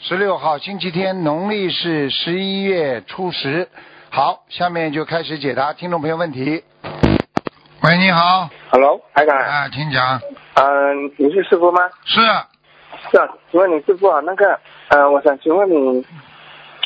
[0.00, 3.68] 十六号，星期天，农历是十一月初十。
[4.10, 6.62] 好，下面就开始解答听众朋友问题。
[7.82, 9.36] 喂，你好，Hello，台长。
[9.36, 10.20] 啊，请讲。
[10.54, 11.80] 嗯、你是师傅吗？
[12.04, 12.20] 是，
[13.10, 16.06] 是啊，请问你师傅啊，那个，呃，我想请问你，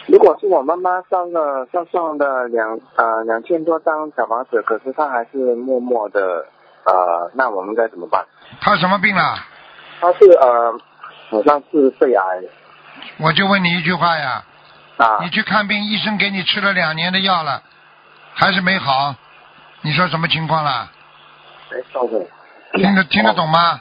[0.06, 6.46] 如果是我妈妈上了上送的两呃两千多张小房子，可是她还是默默的
[6.86, 8.24] 呃，那我们该怎么办？
[8.58, 9.36] 她什么病了？
[10.00, 10.72] 她是呃，
[11.28, 12.40] 好像是肺癌
[13.18, 14.44] 我就问你一句话呀，
[14.96, 17.62] 啊你去看病，医生给你吃了两年的药了，
[18.34, 19.14] 还是没好，
[19.82, 20.90] 你说什么情况了？
[21.70, 22.26] 哎，稍等，
[22.74, 23.80] 听得听得懂吗？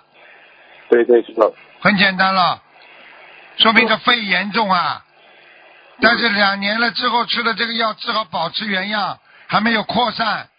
[0.90, 2.62] 对对知道，很简单了，
[3.58, 5.04] 说明这肺严重啊。
[6.02, 10.50] 但是两年了之后吃的这个药治好保持原样，还没有扩散，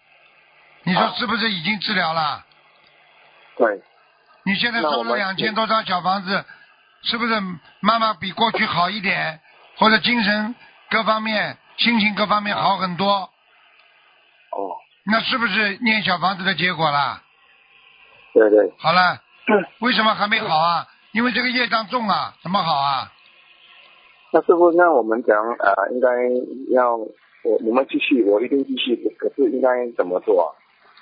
[0.85, 2.45] 你说啊是不是已经治疗了？
[3.57, 3.83] 对，
[4.45, 6.45] 你现在收了两千多张小房子，
[7.03, 7.41] 是不是
[7.81, 9.41] 妈妈比过去好一点，
[9.77, 10.55] 或者精神
[10.91, 13.09] 各方面、心情各方面好很多？
[14.53, 17.23] 哦，那是不是念小房子的结果啦？
[18.35, 19.15] 对对，好了，
[19.47, 20.87] 嗯 为什么还没好啊？
[21.13, 23.13] 因为这个业障重啊，怎么好啊？
[24.33, 26.09] 那师傅，那我们讲呃，应该
[26.75, 30.49] 要我我们继续，我一定继续，可是应该怎么做啊？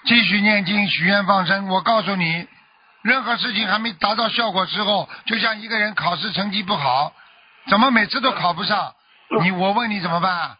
[0.04, 1.68] 继续念经、许愿、放生。
[1.68, 2.48] 我告诉你，
[3.02, 7.12] 任何事情还没达到效果之后，就像一个人考试成绩不好，
[7.68, 8.94] 怎么每次都考不上？
[9.42, 10.58] 你我问你怎么办啊？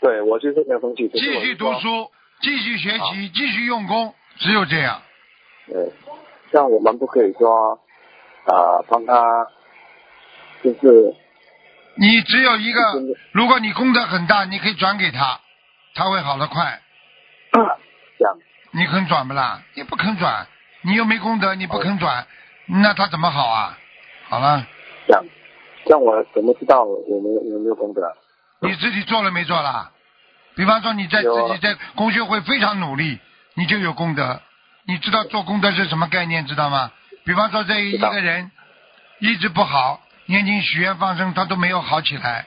[0.00, 5.00] 对，我就是没有放弃，继续读书，继续学习，继续用功，只有这样。
[5.66, 5.92] 对，
[6.52, 7.78] 像我们不可以说，
[8.44, 9.46] 啊、帮他，
[10.62, 11.14] 就是
[11.96, 12.80] 你只有一个，
[13.32, 15.40] 如果你功德很大，你可以转给他，
[15.94, 16.80] 他会好得快。
[18.18, 18.38] 这样，
[18.72, 19.62] 你肯转不啦？
[19.74, 20.46] 你不肯转，
[20.82, 22.26] 你又没功德，你不肯转，
[22.66, 23.78] 那他怎么好啊？
[24.28, 24.66] 好了，
[25.06, 25.24] 这样，
[25.84, 28.00] 这样我怎么知道我没有有没有功德？
[28.60, 29.90] 你自己做了没做啦？
[30.54, 33.18] 比方说你在自己在公学会非常努力，
[33.54, 34.40] 你就有功德。
[34.86, 36.90] 你知道做功德是什么概念，知道吗？
[37.24, 38.50] 比方说这一个人
[39.20, 42.46] 一直不好，念经许愿放生，他都没有好起来，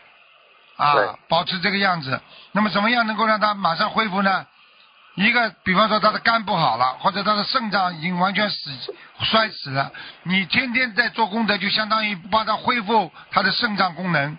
[0.75, 2.19] 啊，保持这个样子。
[2.51, 4.45] 那么怎么样能够让他马上恢复呢？
[5.15, 8.71] 一个，比方说他的肝不好了，或者他的肾脏已经完全死
[9.23, 9.91] 衰死了，
[10.23, 14.37] 你天天在做功德，就相当于帮他恢复他的肾脏功能。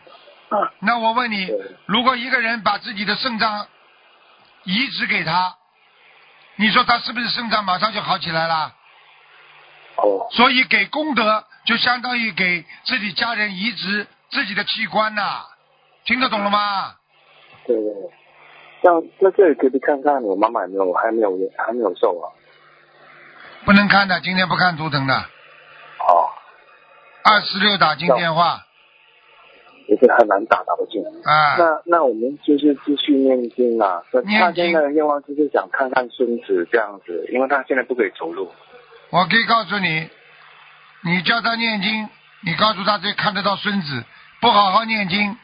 [0.80, 1.48] 那我问你，
[1.86, 3.66] 如果一个人把自己的肾脏
[4.64, 5.54] 移植给他，
[6.56, 8.74] 你说他是不是肾脏马上就好起来了？
[9.96, 15.42] 哦，所以给功德就相当于给自己家人移植自己的器官呐、
[16.04, 16.94] 听得懂了吗？
[17.66, 18.10] 对对对，
[18.82, 22.26] 像在这里可以看看我妈妈有没有还没有还没有瘦啊？
[23.64, 25.14] 不能看的，今天不看图腾的。
[25.14, 26.26] 哦，
[27.22, 28.66] 二四六打进电话
[29.86, 31.00] 也是很难打到进。
[31.24, 34.02] 啊，那那我们就是继续念经啊。
[34.12, 38.50] 那念经他现在的愿望就是想看看孙子这样子，因为他现在不可以走路。
[39.10, 40.08] 我可以告诉你，
[41.04, 42.08] 你叫他念经，
[42.44, 44.02] 你告诉他这看得到孙子，
[44.40, 45.36] 不好好念经，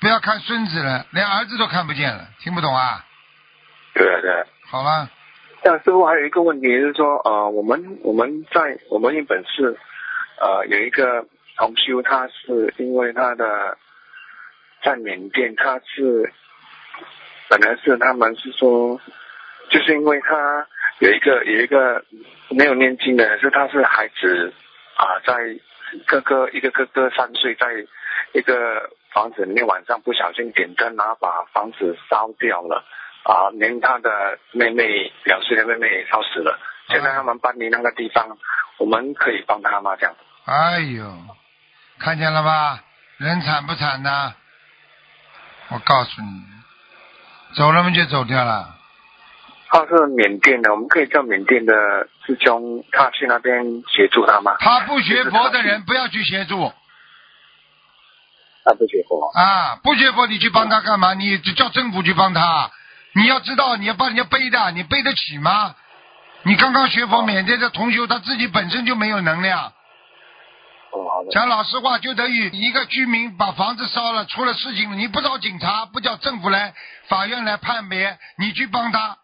[0.00, 3.04] 不要看孙子了，连儿子都看不见了，听不懂啊？
[3.94, 4.46] 对啊对啊。
[4.68, 5.08] 好了，
[5.64, 9.78] 像师傅还有一个问题就是说，呃，我们我们在我们日本是
[10.40, 13.78] 呃有一个同修，他是因为他的
[14.82, 16.32] 在缅甸，他是
[17.48, 19.00] 本来是他们是说，
[19.70, 20.66] 就是因为他
[20.98, 22.04] 有一个有一个
[22.50, 24.52] 没有念经的，是他是孩子
[24.96, 25.58] 啊、在
[26.06, 27.66] 哥哥一个哥哥三岁，在
[28.32, 32.84] 一个房子里面晚上不小心点灯，然后把房子烧掉了。
[33.24, 36.58] 啊，连他的妹妹两岁的妹妹也烧死了。
[36.88, 38.38] 现在他们搬离那个地方，
[38.78, 39.96] 我们可以帮他吗？
[39.96, 40.14] 这样？
[40.44, 41.04] 哎呦，
[41.98, 42.84] 看见了吧？
[43.16, 44.34] 人惨不惨呢？
[45.70, 46.44] 我告诉你，
[47.56, 48.76] 走了嘛就走掉了。
[49.68, 54.56] 他是缅甸的，我们可以叫缅甸的师兄，他去那边协助他吗？
[54.60, 56.72] 他不学佛的人不要去协助
[58.66, 59.30] 他不学佛。
[59.32, 59.78] 啊！
[59.82, 61.14] 不学佛你去帮他干嘛？
[61.14, 62.70] 你叫政府去帮他。
[63.14, 65.74] 你要知道，你要帮人家背的，你背得起吗？
[66.42, 69.72] 你刚刚学佛，缅甸的同修他自己本身就没有能量。
[71.30, 76.72] 讲老实话，就等于一个居民把房子烧了，出了事情了，你不找警察，不叫政府来
[77.08, 79.18] 法院来判别，你去帮他，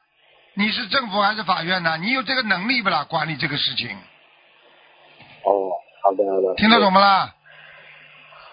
[0.55, 1.97] 你是政府还是法院呢？
[1.99, 3.05] 你有这个能力不啦？
[3.05, 3.89] 管理这个事情，
[5.45, 5.71] 哦，
[6.03, 6.55] 好的好的。
[6.57, 7.33] 听得懂不啦？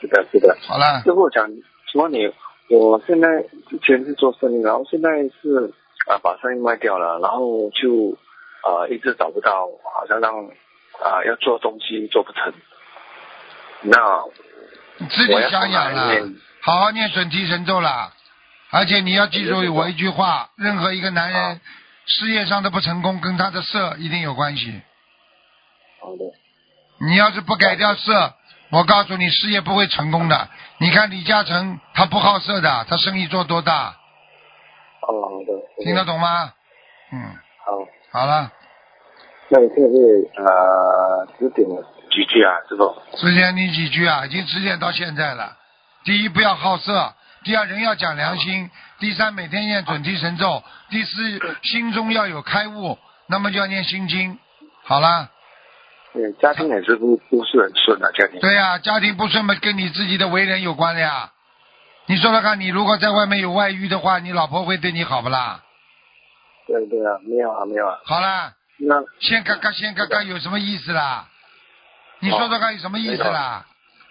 [0.02, 0.58] 是的，是的。
[0.68, 1.50] 好了，师傅讲
[1.92, 2.32] 请问你，
[2.70, 3.28] 我现在
[3.70, 5.10] 之前是做生意，然后现在
[5.42, 5.74] 是
[6.08, 8.18] 啊、把生意卖掉了，然后就
[8.62, 12.54] 啊、一直找不到，好像让啊、要做东西做不成。
[13.82, 14.24] 那
[14.98, 15.94] 你自己想想
[16.62, 18.14] 好好念准提神咒了。
[18.72, 21.60] 而且你要记住我一句话：任何一个男人啊
[22.06, 24.82] 事业上的不成功，跟他的色一定有关系。
[26.02, 26.26] 好的，
[27.08, 28.34] 你要是不改掉色，
[28.72, 30.48] 我告诉你，事业不会成功的。
[30.78, 33.96] 你看李嘉诚，他不好色的，他生意做多大？
[35.84, 36.54] 听得懂吗？
[37.12, 37.20] 嗯，
[37.66, 38.52] 好，好了，
[39.48, 41.82] 那你现在呃指点了
[42.12, 42.96] 几句啊，师傅？
[43.18, 45.58] 指点你几句啊，已经指点到现在了。
[46.04, 48.70] 第一，不要好色；第二，人要讲良心；
[49.00, 54.38] 第三，每天念准提神咒；第四，心中要有开悟，那么就要念心经。
[54.84, 55.30] 好了，
[56.14, 58.40] 对，家庭也是不不是很顺啊，家庭。
[58.40, 61.32] 对呀、家庭不顺嘛，跟你自己的为人有关的呀。
[62.08, 65.64] 你说说看，你如果在外面有外遇的话，你老婆会对你好不啦？
[66.66, 68.00] 对对啊，没有啊，没有啊。
[68.06, 71.28] 好啦，那先看看，先看看有什么意思啦？
[72.20, 73.66] 你说说看有什么意思啦？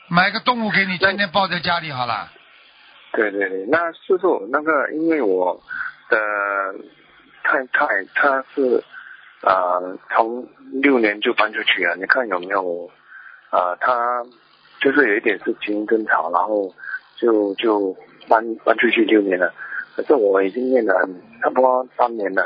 [0.08, 2.30] 买个动物给你，天天抱在家里好了。
[3.12, 5.60] 对对对，那师傅那个，因为我
[6.08, 6.18] 的
[7.42, 8.82] 太太她是
[9.42, 10.46] 呃从
[10.82, 12.90] 六年就搬出去了，你看有没有
[13.50, 14.22] 呃他
[14.80, 16.74] 就是有一点事情争吵，然后
[17.16, 17.96] 就就
[18.28, 19.52] 搬搬出去六年了，
[19.96, 20.94] 可是我已经念了
[21.42, 22.42] 差不多三年了。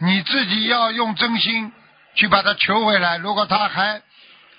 [0.00, 1.72] 你自己要用真心
[2.14, 3.18] 去把他求回来。
[3.18, 4.00] 如果他还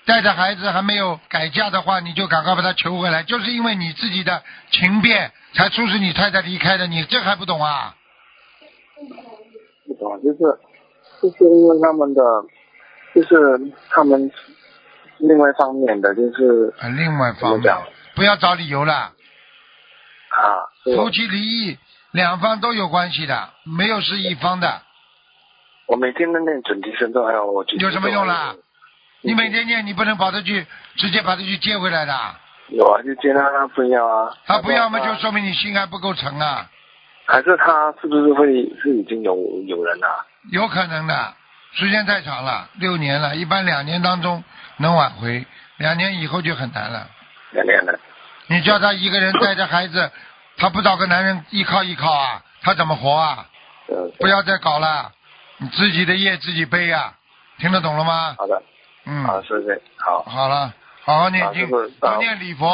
[0.04, 3.22] 带着孩子还没有改嫁的话，你就赶快把他求回来。
[3.22, 6.86] 就是因为你自己的情变，才促使你太太离开的。
[6.86, 7.94] 你这还不懂啊？
[9.86, 10.38] 不懂，就是
[11.20, 12.22] 就是因为他们的，
[13.14, 14.30] 就是他们
[15.18, 17.74] 另外一方面的，就是啊，另外方面
[18.14, 18.92] 不要找理由了。
[20.30, 21.78] 啊，夫妻离异，
[22.12, 24.82] 两方都有关系的，没有是一方的。
[25.86, 28.54] 我每天都念准提神咒，还有我有什么用啦？
[29.22, 30.64] 你每天念，你不能把他去
[30.96, 32.14] 直接把他去接回来的。
[32.68, 34.32] 有啊，就接他，他不要啊。
[34.46, 36.70] 他不要嘛，就说明你心还不够诚啊，
[37.26, 38.46] 还是他是不是会
[38.80, 39.36] 是已经有
[39.66, 40.24] 有人啊？
[40.50, 41.34] 有可能的。
[41.72, 44.42] 时间太长了，六年了，一般两年当中
[44.78, 45.46] 能挽回，
[45.76, 47.08] 两年以后就很难了。
[47.52, 47.98] 两年了，
[48.48, 50.10] 你叫他一个人带着孩子，
[50.56, 53.46] 他不找个男人依靠依靠啊，他怎么活啊？
[53.86, 55.12] 呃，不要再搞了，
[55.58, 57.14] 你自己的业自己背啊、
[57.58, 58.34] 听得懂了吗？
[58.36, 58.60] 好的，
[59.06, 60.24] 嗯，好，谢谢，好。
[60.24, 62.66] 好了，好好念经，多念礼佛。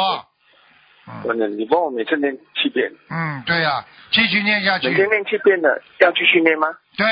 [1.23, 4.89] 我嗯念，你帮我每次念七遍，嗯，对呀、继续念下去。
[4.89, 6.67] 每天念七遍的，要继续念吗？
[6.97, 7.05] 对，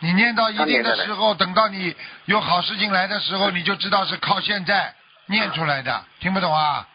[0.00, 1.94] 你念到一定的时候，等到你
[2.26, 4.94] 有好事情来的时候，你就知道是靠现在
[5.26, 6.04] 念出来的。
[6.20, 6.86] 听不懂啊？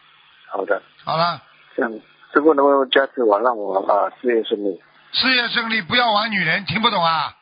[0.50, 1.42] 好的，好了，
[1.76, 1.90] 这样
[2.32, 4.80] 师傅能不能加持我，让我啊事业顺利？
[5.12, 7.34] 事业顺利，不要玩女人，听不懂啊？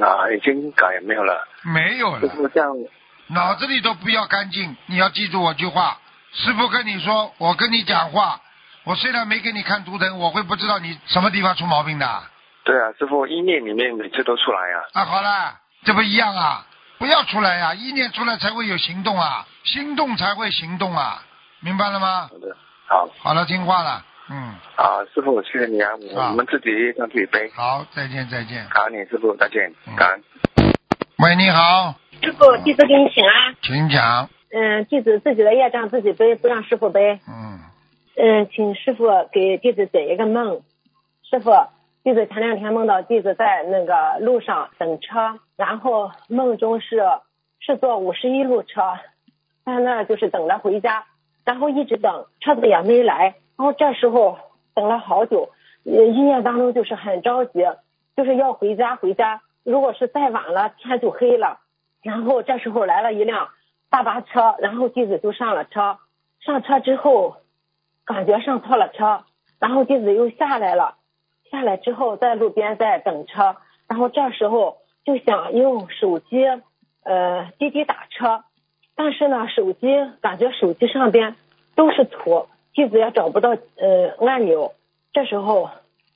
[0.00, 2.70] 啊，已经改没有了，没有了，师傅这样
[3.28, 4.76] 脑子里都不要干净。
[4.86, 5.98] 你要记住我句话，
[6.32, 8.40] 师傅跟你说，我跟你讲话，
[8.84, 12.22] 我虽然没给你看图腾，我会不知道你什么地方出毛病的。
[12.66, 14.82] 对啊，师傅意念里面每次都出来啊。
[14.92, 15.54] 啊，好了，
[15.84, 16.66] 这不一样啊！
[16.98, 21.22] 不要出来呀、意念出来才会有行动啊，心动才会行动啊，
[21.60, 22.28] 明白了吗？
[22.28, 22.56] 好的，
[22.88, 27.48] 好好了，听话了，嗯，啊，师傅谢谢你啊，我啊我们自己让自己背。
[27.54, 28.66] 好，再见再见。
[28.70, 30.22] 感恩你师傅，再见嗯，感恩。
[31.18, 33.54] 喂，你好，师傅，弟子给你请安。
[33.62, 34.28] 请讲。
[34.50, 37.20] 嗯，弟子自己的业障自己背，不让师傅背。
[37.28, 37.60] 嗯，
[38.16, 40.62] 嗯，请师傅给弟子解一个梦。
[41.28, 41.50] 师傅，
[42.06, 47.02] 弟子前两天梦到弟子在那个路上等车，然后梦中是
[47.58, 48.80] 是坐五十一路车，
[49.64, 51.04] 在那儿就是等着回家，
[51.44, 54.38] 然后一直等，车子也没来，然后这时候
[54.72, 55.48] 等了好久，
[55.84, 57.66] 呃，意念当中就是很着急，
[58.16, 61.58] 就是要回家回家，如果是再晚了天就黑了，
[62.04, 63.48] 然后这时候来了一辆
[63.90, 65.98] 大巴车，然后弟子就上了车，
[66.38, 67.38] 上车之后
[68.04, 69.24] 感觉上错了车，
[69.58, 70.98] 然后弟子又下来了，
[71.50, 73.56] 下来之后在路边在等车，
[73.88, 76.44] 然后这时候就想用手机
[77.04, 78.44] 呃滴滴打车，
[78.94, 79.86] 但是呢手机
[80.20, 81.36] 感觉手机上边
[81.74, 84.72] 都是图，弟子也找不到呃按钮，
[85.12, 85.70] 这时候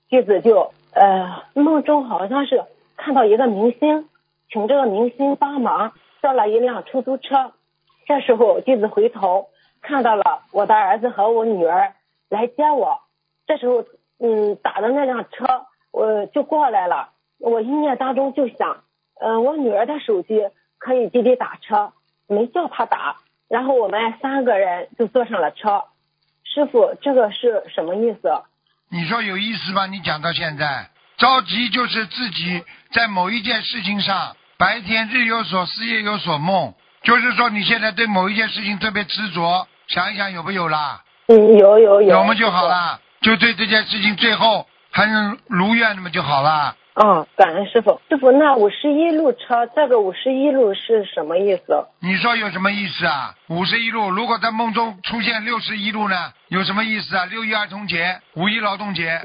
[0.08, 2.64] 弟子就呃梦中好像是
[2.96, 4.08] 看到一个明星，
[4.50, 7.52] 请这个明星帮忙叫了一辆出租车，
[8.06, 9.48] 这时候弟子回头
[9.80, 11.94] 看到了我的儿子和我女儿
[12.28, 13.00] 来接我，
[13.46, 13.84] 这时候
[14.22, 18.84] 嗯打的那辆车我就过来了，我意念当中就想，
[19.20, 20.40] 嗯、我女儿的手机
[20.78, 21.92] 可以滴滴打车，
[22.28, 23.16] 没叫她打，
[23.48, 25.84] 然后我们三个人就坐上了车。
[26.44, 28.30] 师傅，这个是什么意思？
[28.90, 29.86] 你说有意思吗？
[29.86, 41.02] 你讲到现在，着急就是自己在某一件事情上，白天日有所思，夜有所梦，就是说你现在对某一件事情特别执着，想一想有没有啦？
[41.28, 42.08] 嗯，有有有。
[42.08, 46.76] 有么就好了，就对这件事情最后还能如愿，那么就好了。
[46.94, 48.00] 嗯，感恩师傅。
[48.10, 51.86] 师傅，那五十一路车，这个五十一路是什么意思？
[52.00, 53.34] 你说有什么意思啊？
[53.48, 56.32] 五十一路，如果在梦中出现六十一路呢？
[56.48, 57.24] 有什么意思啊？
[57.26, 59.20] 六一儿童节、五一劳动节，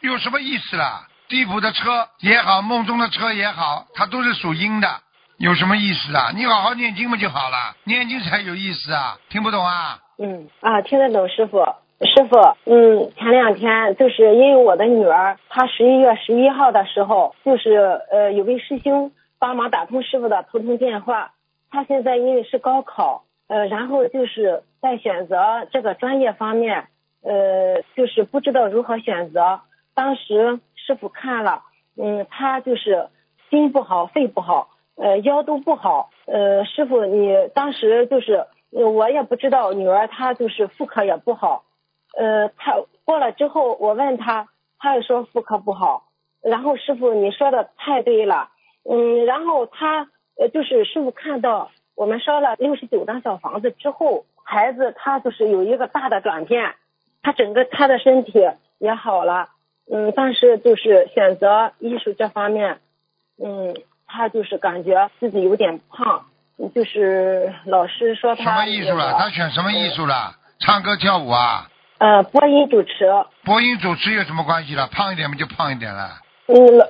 [0.00, 1.06] 有什么意思啦？
[1.28, 5.00] 地府的车也好，梦中的车也好，它都是属阴的，
[5.38, 6.30] 有什么意思啊？
[6.34, 7.74] 你好好念经不就好了？
[7.84, 9.16] 念经才有意思啊！
[9.30, 9.98] 听不懂啊？
[10.18, 11.64] 嗯啊，听得懂师傅。
[12.00, 12.36] 师傅，
[12.66, 17.74] 嗯，前两天就是因为我的女儿，她十一月十一号的时候，就是
[18.10, 21.32] 呃有位师兄帮忙打通师傅的头通电话，
[21.70, 26.88] 她现在因为是高考，呃，然后就是在选择这个专业方面，
[27.22, 29.60] 呃，就是不知道如何选择。
[29.94, 31.62] 当时师傅看了，
[31.96, 33.08] 嗯，她就是
[33.48, 38.46] 心不好，肺不好，呃，腰都不好，呃，师傅你当时就是。
[38.72, 41.62] 我也不知道女儿她就是妇科也不好，
[42.16, 46.04] 呃，他过了之后我问他，他也说妇科不好。
[46.42, 48.48] 然后师傅你说的太对了，
[48.88, 50.08] 嗯，然后他
[50.38, 56.74] 呃就是师傅看到我们烧了六十九张小房子之后，孩子他就是有一个大的转变，
[57.22, 58.32] 他整个他的身体
[58.78, 59.48] 也好了，
[59.92, 62.80] 嗯，但是就是选择艺术这方面，
[63.42, 63.74] 嗯，
[64.06, 66.26] 他就是感觉自己有点胖。
[66.74, 69.12] 就是老师说他什么艺术了？
[69.18, 70.36] 他选什么艺术了？
[70.58, 71.68] 唱歌跳舞啊？
[71.98, 73.06] 呃，播音主持。
[73.44, 74.86] 播音主持有什么关系了？
[74.88, 76.10] 胖一点不就胖一点了？
[76.48, 76.86] 嗯，老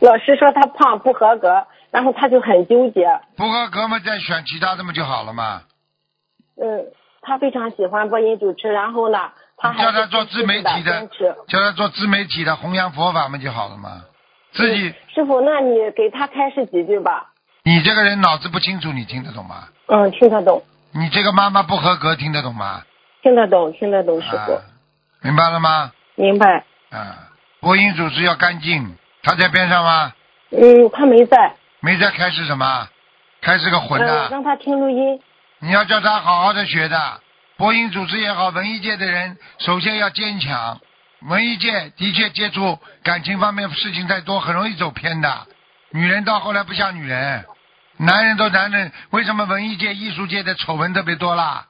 [0.12, 3.06] 老师说他胖不合格，然后他就很纠结。
[3.36, 5.62] 不合格嘛，再选其他的嘛就好了嘛。
[6.60, 6.86] 嗯，
[7.22, 9.18] 他非常喜欢播音主持，然后呢，
[9.56, 11.08] 他还叫他做自媒体的，
[11.46, 14.02] 叫他做自媒体的弘扬佛法嘛就好了嘛。
[14.52, 17.30] 自己、嗯师傅，那你给他开示几句吧。
[17.64, 19.68] 你这个人脑子不清楚，你听得懂吗？
[19.86, 20.62] 嗯，听得懂，
[20.92, 22.82] 你这个妈妈不合格，听得懂吗？
[23.22, 24.62] 听得懂，听得懂，师傅，啊，
[25.22, 25.92] 明白了吗？
[26.14, 26.64] 明白。
[26.90, 27.28] 啊，
[27.60, 30.12] 播音主持要干净，他在边上吗？
[30.50, 31.54] 嗯，他没在。
[31.80, 32.88] 没在开始什么？
[33.40, 34.28] 开始个混嗯，的。
[34.30, 35.20] 让他听录音。
[35.60, 37.20] 你要叫他好好的学的，
[37.56, 40.80] 播音主持也好，文艺界的人首先要坚强。
[41.22, 45.46] 文艺界的确接触感情方面事情太多，很容易走偏的。
[45.90, 47.44] 女人到后来不像女人，
[47.96, 51.66] 男人都男人，为什么文艺界、艺术界的丑闻特别多啦？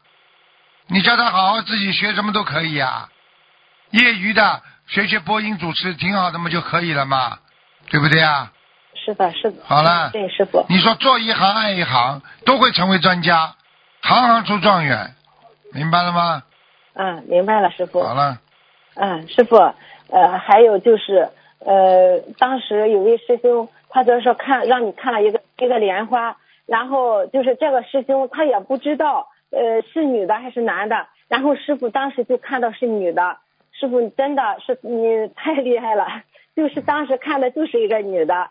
[0.89, 3.09] 你叫他好好自己学什么都可以啊、
[3.91, 7.39] 业余的学学播音主持挺好的嘛就可以了嘛，
[7.91, 8.53] 对不对啊？
[8.95, 9.63] 是的，是的。
[9.65, 10.65] 好了对，师傅。
[10.69, 13.55] 你说做一行爱一行，都会成为专家，
[14.03, 15.15] 行行出状元，
[15.73, 16.43] 明白了吗？
[16.95, 18.03] 嗯，明白了，师傅。
[18.03, 18.39] 好了，
[18.97, 19.57] 嗯，师傅，
[20.11, 21.31] 呃，还有就是，
[21.61, 33.39] 呃，当时有位师兄，他就是说看让你看了一个一个莲花，然后就是这个师兄他也不知道，呃，是女的还是男的，然后师傅当时就看到是女的，
[33.73, 36.23] 师傅真的是你太厉害了，
[36.55, 38.51] 就是当时看的就是一个女的，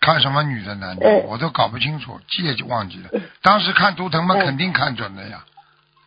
[0.00, 3.10] 看什么女的男的，嗯我都搞不清楚，记也就忘记了。
[3.42, 5.44] 当时看图腾嘛，嗯肯定看准了呀。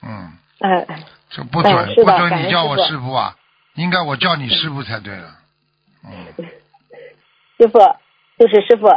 [0.04, 0.88] 嗯，嗯、
[1.30, 3.36] 这不准，嗯不准你叫我师傅师傅啊，
[3.76, 5.36] 应该我叫你师傅才对了。
[6.04, 6.46] 嗯，
[7.60, 7.80] 师傅，
[8.40, 8.88] 就是师傅，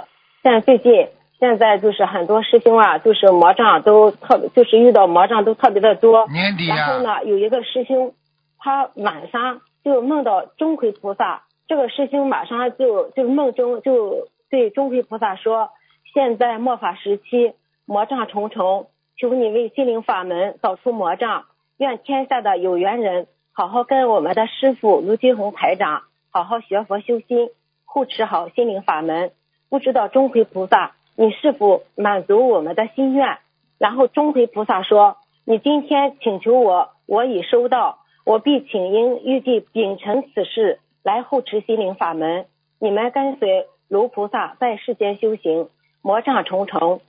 [0.42, 1.08] 像最近
[1.44, 6.26] 现在就是很多师兄啊，就是魔障都特别，就是遇到魔障都特别的多。
[6.28, 8.14] 年底啊、然后呢，有一个师兄，
[8.58, 15.68] 他晚上就梦到钟馗菩萨，这个师兄马上就就梦中就对钟馗菩萨说
[16.14, 17.52] ：“现在末法时期，
[17.84, 18.86] 魔障重重，
[19.18, 21.44] 求你为心灵法门扫除魔障，
[21.76, 27.50] 愿天下的有缘人好好跟我们的师傅卢金红台长好好学佛修心，
[27.84, 29.32] 护持好心灵法门。
[29.68, 33.38] 不知道钟馗菩萨，你是否满足我们的心愿？”
[33.78, 42.46] 然后钟馗菩萨说：“你今天请求我，我已收到，我必请缨预计秉承此事来护持心灵法门。
[42.78, 45.68] 你们跟随卢菩萨在世间修行，
[46.02, 47.00] 魔障重重，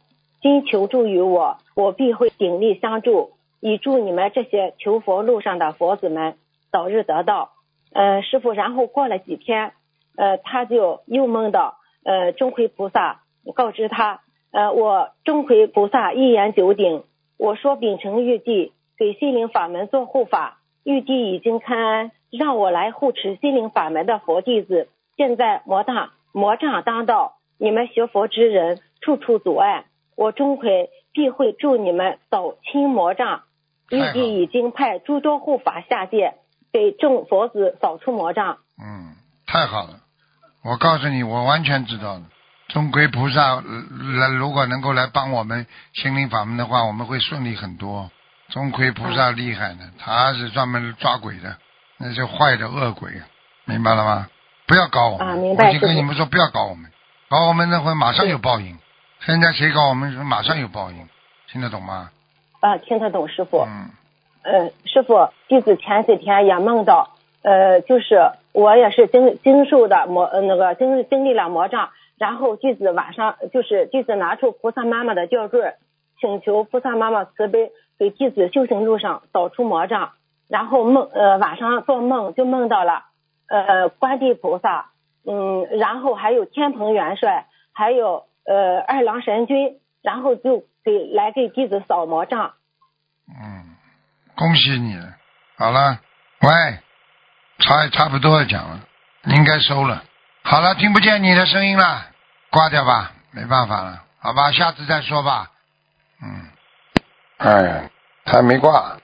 [0.42, 6.36] 今求助于我，我必会鼎力相助，以助你们这些求佛路上的佛子们
[6.72, 7.52] 早日得道。”
[7.94, 9.72] 呃，师傅，然后过了几天，
[10.18, 13.22] 呃，他就又梦到呃钟馗菩萨
[13.52, 14.22] 告知他，
[14.52, 17.04] 呃，我钟馗菩萨一言九鼎，
[17.38, 20.60] 我说秉承玉帝，给心灵法门做护法。
[20.84, 24.88] 玉帝已经开恩，让我来护持心灵法门的佛弟子。
[25.18, 29.86] 现在魔大魔障当道，你们学佛之人处处阻碍，
[30.16, 33.42] 我钟馗必会助你们扫清魔障。
[33.90, 36.36] 玉帝已经派诸多护法下界，
[36.72, 38.58] 给众佛子扫除魔障。
[38.78, 39.16] 嗯，
[39.48, 40.02] 太好了！
[40.64, 42.24] 我告诉你，我完全知道了。
[42.75, 43.62] 钟馗菩萨呃
[44.20, 48.12] 来，如果能够来帮我们心灵法门的话，我们会顺利很多。
[48.50, 51.55] 钟馗菩萨厉害的，他是专门抓鬼的，
[51.98, 53.10] 那些坏的恶鬼，
[53.63, 54.27] 明白了吗？
[54.67, 56.91] 不要搞我们，啊明白我已经跟你们说不要搞我们，
[57.29, 58.77] 搞我们那会马上有报应。
[59.22, 61.08] 现在谁搞我们，马上有报应，
[61.50, 62.10] 听得懂吗？
[62.60, 63.65] 啊，听得懂师傅。
[63.65, 63.89] 嗯，
[64.44, 75.75] 呃，师傅，弟子前几天也梦到，呃，就是我也是经经受的魔，呃那个经经历了魔障，然后弟子晚上就是弟子拿出菩萨妈妈的吊坠，
[76.19, 80.13] 请求菩萨妈妈慈悲，给弟子修行路上扫除魔障。
[80.48, 83.05] 然后梦，呃，晚上做梦就梦到了，
[83.48, 84.91] 呃，观地菩萨，
[85.25, 92.53] 嗯，然后还有天蓬元帅，还有呃二郎神君，然后就给来给弟子扫魔障。
[93.27, 93.75] 嗯，
[94.36, 94.95] 恭喜你。
[95.57, 96.00] 好了，
[96.41, 96.50] 喂，
[97.57, 98.81] 差差不多要讲了，
[99.24, 100.03] 应该收了。
[100.48, 102.06] 好了，听不见你的声音了，
[102.52, 105.50] 挂掉吧，没办法了，好吧，下次再说吧。
[106.22, 106.50] 嗯，
[107.38, 107.90] 哎，
[108.25, 108.96] 他没挂。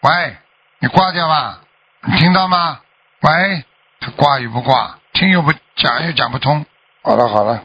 [0.00, 0.36] 喂，
[0.78, 1.60] 你挂掉吧，
[2.04, 2.80] 你听到吗？
[3.20, 3.64] 喂，
[4.00, 4.98] 他挂与不挂？
[5.12, 6.64] 听又不讲又讲不通。
[7.02, 7.62] 好了好了，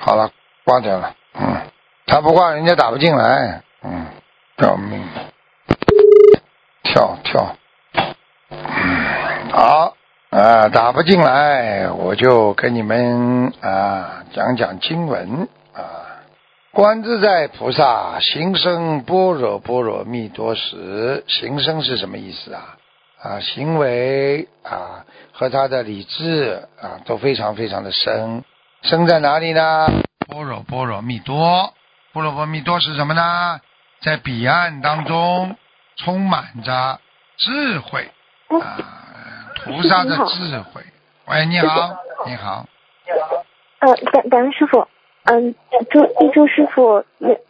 [0.00, 0.30] 好了，
[0.64, 1.14] 挂掉了。
[1.34, 1.70] 嗯，
[2.06, 3.62] 他不挂，人家打不进来。
[3.82, 4.06] 嗯，
[4.56, 5.06] 要命！
[6.84, 7.54] 跳跳。
[8.48, 9.94] 嗯，好
[10.34, 16.26] 啊，打不进来，我就跟你们啊讲讲经文啊。
[16.72, 22.76] 观自在菩萨行深般若波罗蜜多时，行深是什么意思啊？
[23.22, 28.42] 啊，行为啊和他的理智啊都非常非常的深，
[28.82, 29.86] 深在哪里呢？
[30.26, 31.72] 般若波罗蜜多，
[32.12, 33.60] 般若波罗蜜多是什么呢？
[34.02, 35.54] 在彼岸当中
[35.96, 36.98] 充满着
[37.36, 38.10] 智慧
[38.48, 39.03] 啊，
[39.72, 40.82] 菩萨的智慧。
[41.26, 41.96] 喂，你好，
[42.26, 42.66] 你好，
[43.78, 44.86] 呃，感感恩师傅，
[45.24, 45.54] 嗯，
[45.90, 47.40] 祝预祝师傅元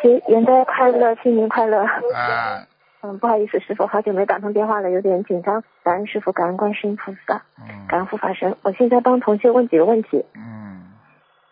[0.00, 1.82] 节元旦快乐，新年快乐。
[1.82, 2.66] 啊，
[3.02, 5.64] 嗯，不好意思，师傅，好久没打通电话了，有点紧张。
[5.82, 8.56] 感恩师傅，感恩观世音菩萨，嗯感恩护法神。
[8.62, 10.24] 我现在帮同学问几个问题。
[10.36, 10.92] 嗯，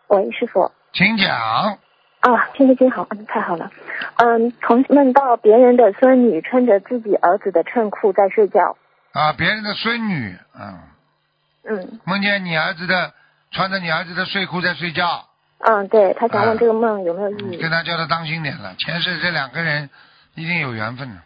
[0.07, 0.71] 喂，师傅。
[0.93, 1.37] 请讲。
[2.21, 3.73] 啊，听得真好，嗯，太好了。
[4.19, 8.77] 嗯，同梦到别人的孙女穿着自己儿子的衬裤在睡觉。
[9.13, 10.81] 啊，别人的孙女，嗯，
[11.69, 12.01] 嗯。
[12.05, 13.13] 梦见你儿子的
[13.51, 17.57] 穿着你儿子的睡裤在睡觉，嗯，对他想啊问这个梦有没有意义？
[17.59, 18.75] 跟他叫他当心点了。
[18.77, 19.91] 前世这两个人
[20.35, 21.21] 一定有缘分的，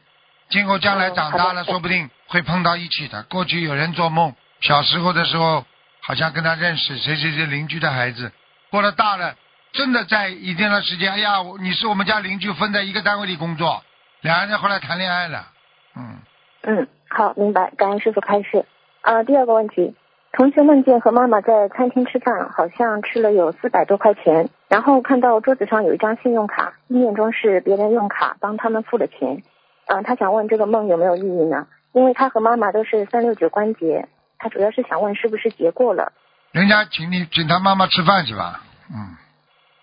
[0.51, 3.23] 今后将来长大了，说不定会碰到一起的。
[3.25, 5.65] 过去有人做梦，小时候的时候
[6.01, 8.33] 好像跟他认识，谁谁谁邻居的孩子，
[8.71, 9.37] 过了大了，
[9.73, 13.85] 真的在一定的时间，哎呀，你是我们家邻居，分在一个单位里工作，
[14.23, 15.47] 两个人后来谈恋爱了，
[15.95, 16.19] 嗯，
[16.63, 17.73] 嗯，好，明白。
[17.79, 18.67] 感恩师傅开示。
[19.01, 19.95] 啊，第二个问题，
[20.33, 29.43] 同学梦见和妈妈在餐厅吃饭，好像吃了有四百多块钱，然后看到桌子上有一张信用卡，意念中是别人用卡帮他们付的钱。
[29.87, 31.67] 嗯、他想问这个梦有没有意义呢？
[31.93, 36.13] 因为他和妈妈都是三六九关节，他主要是想问是不是结过了。
[36.53, 38.61] 人家请你请他妈妈吃饭是吧？
[38.93, 39.17] 嗯，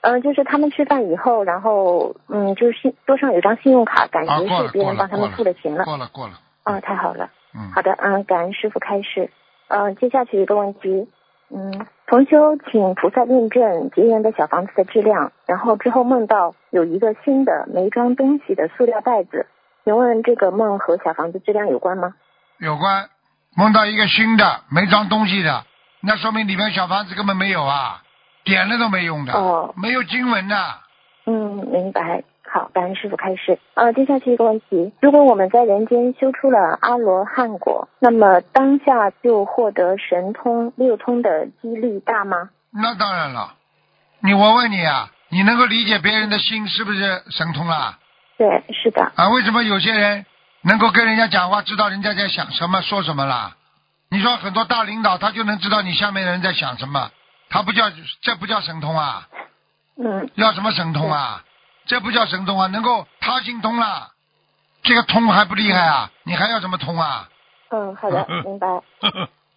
[0.01, 5.83] 嗯、就是他们吃饭以后，然后嗯，就是信桌上有张信用卡，感啊，觉是别人帮他们过付了钱了。
[5.85, 7.29] 过了过了，啊，太好了。
[7.55, 9.29] 嗯，好的，嗯，感恩师傅开示。
[9.67, 11.07] 嗯，接下去一个问题，
[11.49, 19.47] 嗯，同修请菩萨验证结缘的小房子的质量，然后之后梦到有一个新的没装东西的塑料袋子，
[19.83, 22.15] 请问这个梦和小房子质量有关吗？
[22.59, 23.09] 有关
[23.55, 25.63] 梦到一个新的没装东西的，
[26.01, 28.01] 那说明里面小房子根本没有啊，
[28.43, 30.55] 点了都没用的，哦没有经文的。
[31.25, 32.23] 嗯，明白。
[32.53, 33.57] 好，感恩师傅开示。
[33.73, 42.51] 呃，接下去一个问题：如果我们在人间修出了阿罗汉果，那么当下就获得神通六通的几率大吗？
[42.71, 43.55] 那当然了，
[44.19, 47.97] 你我问你啊，你能够理解别人的心是不是神通啦？
[48.37, 49.11] 对，是的。
[49.15, 50.23] 啊，为什么有些人
[50.61, 53.55] 能够跟人家讲话，知道人家在想什么、说什么啦？
[54.11, 57.09] 你说很多大领导他就能知道你下面的人在想什么，
[57.49, 57.85] 他不叫
[58.21, 59.27] 这不叫神通啊？
[59.97, 61.43] 嗯，要什么神通啊？
[61.85, 64.11] 这不叫神通啊，能够他心通了，
[64.83, 66.11] 这个通还不厉害啊？
[66.23, 67.29] 你还要什么通啊？
[67.69, 68.67] 嗯，好的， 明白。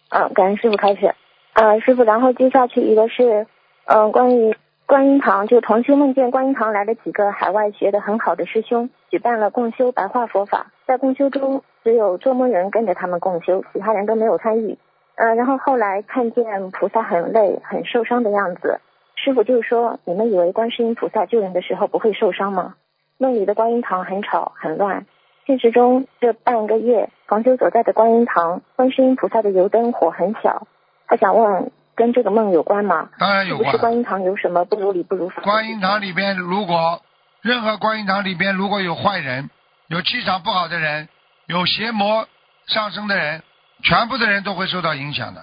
[0.09, 1.15] 嗯，感恩师傅开始。
[1.53, 3.47] 呃，师傅，然后接下去一个是，
[3.85, 14.77] 嗯、关于观音堂，就同修梦见观音堂来了几个海外学的很好的师兄，举办了共修白话佛法，在共修中只有做梦人跟着他们共修，其他人都没有参与。
[15.15, 18.79] 呃，然后后来看见菩萨很累、很受伤的样子，
[19.27, 22.75] 师傅就是说：“你们以为观世音菩萨救人的时候不会受伤吗？”
[23.19, 25.05] 梦里的观音堂很吵很乱，
[25.45, 30.65] 现实中这半个月，房修所在的观音堂，观世音菩萨的油灯火很小。
[31.07, 33.09] 他想问，跟这个梦有关吗？
[33.19, 33.77] 当然有是不是。
[33.79, 35.41] 观音堂有什么不如理不如法？
[35.41, 37.01] 观音堂里边，如果
[37.41, 39.49] 任何观音堂里边如果有坏人、
[39.87, 41.09] 有气场不好的人、
[41.47, 42.25] 有邪魔
[42.67, 43.43] 上升的人，
[43.83, 45.41] 全部的人都会受到影响的。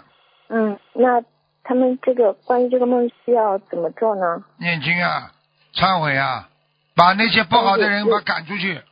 [0.49, 1.20] 嗯，那
[1.64, 4.44] 他们这个关于这个梦需要怎么做呢？
[4.59, 5.33] 念经啊，
[5.74, 6.48] 忏悔啊，
[6.94, 8.83] 把那些不好的人嗯把赶出去，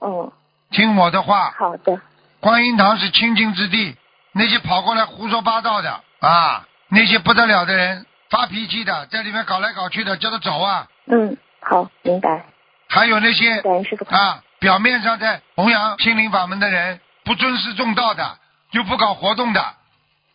[0.00, 0.32] 嗯，
[0.70, 1.52] 听我的话。
[1.56, 2.00] 好的，
[2.40, 3.96] 观音堂是清净之地，
[4.32, 10.88] 那些跑过来胡说八道的啊，那些不得了的人，发脾气的，在里面搞来搞去的，叫他走啊。
[11.06, 12.44] 嗯，好，明白。
[12.88, 13.62] 还有那些。
[14.08, 18.38] 啊，表面上在弘扬心灵法门的人，不尊师重道的，
[18.72, 19.64] 又不搞活动的，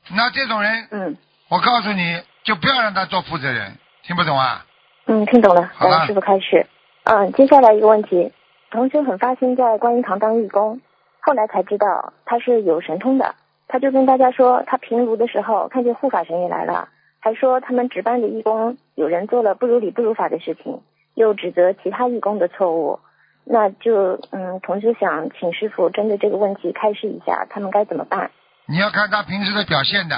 [0.09, 1.17] 那这种人，嗯
[1.49, 4.65] 我告诉你，就不要让他做负责人，听不懂啊？
[5.05, 6.67] 嗯，听懂了，好了师傅开始。
[7.05, 8.33] 嗯，接下来一个问题，
[8.69, 10.81] 同学很发心在观音堂当义工，
[11.21, 13.35] 后来才知道他是有神通的，
[13.69, 16.89] 他就跟大家说，他平炉的时候看见护法神也来了，
[17.21, 20.81] 还说他们值班的义工有人做了不如理不如法的事情，
[21.15, 22.99] 又指责其他义工的错误。
[23.45, 28.31] 那就嗯，同学想请师傅针对这个问题开示一下，他们该怎么办？
[28.65, 30.15] 你要看他平时的表现的，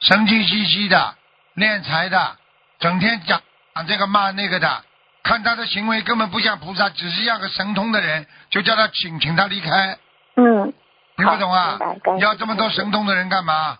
[0.00, 1.14] 神经兮兮的，
[1.56, 2.36] 敛财的，
[2.78, 3.40] 整天讲
[3.74, 4.84] 讲这个骂那个的，
[5.22, 9.98] 看他的行为根本不像菩萨，只是像个神通的人，就叫他请请他离开，
[10.36, 10.72] 嗯，
[11.16, 11.78] 听不懂啊？
[12.18, 13.78] 要这么多神通的人干嘛？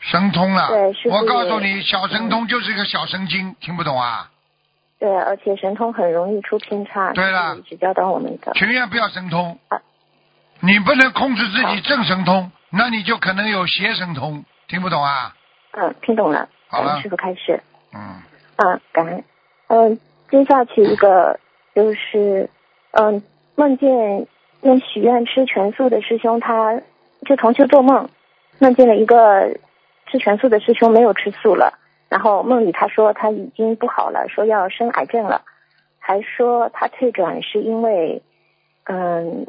[0.00, 4.30] 神通了对师，傅我告诉你，小神通就是个小神经，听不懂啊？
[5.00, 8.52] 对，而且神通很容易出偏差，对了这是一直教导我们的。
[8.54, 9.58] 情愿不要神通。
[9.68, 9.78] 啊，
[10.60, 15.34] 你不能控制自己正神通，那你就可能有邪神通，听不懂啊？
[15.72, 16.48] 嗯，听懂了。
[16.68, 17.60] 好了师傅开始。
[17.94, 18.00] 嗯，
[18.56, 19.24] 啊，感恩。
[19.68, 19.98] 嗯，
[20.30, 21.38] 接下去一个
[21.74, 22.48] 就是，
[22.92, 23.22] 嗯，
[23.54, 24.26] 梦见
[24.62, 26.80] 用许愿吃全素的师兄他，
[27.26, 28.08] 就同修做梦，
[28.58, 29.56] 梦见了一个
[30.06, 31.78] 吃全素的师兄没有吃素了，
[32.08, 35.42] 然后梦里他说他已经不好了，说要生癌症了，
[35.98, 38.22] 还说他退转是因为，
[38.84, 39.46] 嗯，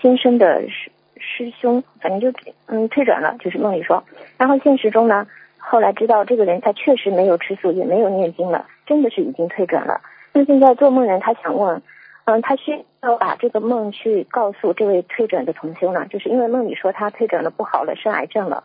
[0.00, 4.04] 新生的师师兄，反正就嗯退转了，就是梦里说，
[4.36, 5.26] 然后现实中呢，
[5.70, 10.00] 后来知道这个人他确实没有吃素，也没有念经了，真的是已经退转了。
[10.32, 11.82] 那现在做梦人他想问，
[12.24, 16.06] 嗯，他需要把这个梦去告诉这位退转的同修呢？
[16.06, 18.64] 就是因为梦里说他退转了不好了，生癌症了。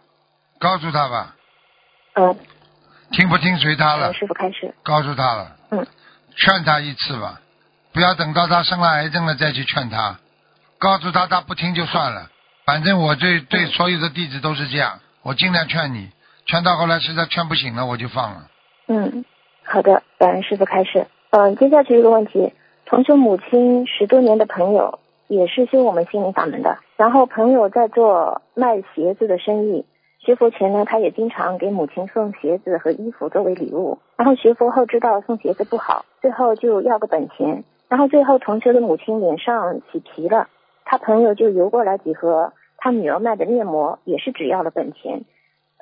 [0.59, 1.35] 告诉他吧，
[2.13, 2.35] 嗯，
[3.11, 4.13] 听不听随他了嗯，。
[4.13, 4.73] 师傅开始。
[4.83, 5.85] 告诉他了，嗯，
[6.37, 7.41] 劝他一次吧，
[7.91, 10.17] 不要等到他生了癌症了再去劝他。
[10.79, 12.29] 告诉他他不听就算了，
[12.65, 16.09] 反正我对对所有的弟子都是这样，我尽量劝你，
[16.45, 18.49] 劝到后来实在劝不醒了我就放了。
[18.87, 19.23] 嗯，
[19.63, 21.07] 好的，感恩师傅开始。
[21.31, 22.53] 嗯，接下去一个问题，
[22.85, 29.85] 同修母亲十多年的朋友也是修我们心灵法门的，然后朋友在做卖鞋子的生意，
[30.19, 40.49] 学佛前呢，他也经常给母亲送鞋子和衣服作为礼物，然后学佛后知道送鞋子不好，最后就要个本钱，然后最后同修的母亲脸上起皮了，
[40.85, 45.23] 他朋友就邮过来几盒他女儿卖的面膜，也是只要了本钱。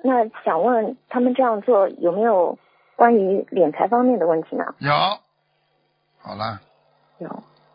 [0.03, 2.57] 那想问他们这样做有没有
[2.95, 4.73] 关于敛财方面的问题呢？
[4.79, 4.91] 有，
[6.19, 6.59] 好了，
[7.19, 7.29] 有。